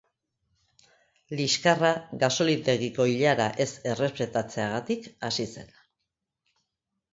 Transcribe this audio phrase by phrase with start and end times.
[1.41, 1.91] Liskarra
[2.23, 5.73] gasolindegiko ilara ez errespetatzeaagtik hasi zen.